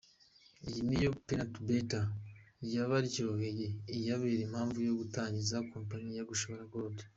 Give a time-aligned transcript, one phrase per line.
[0.67, 2.09] Iyi niyo 'Peanut butter'
[2.73, 3.67] yabaryoheye,
[3.97, 7.01] ibabera n'impamvu yo gutangiza kompanyi ya'Gashora Gold'.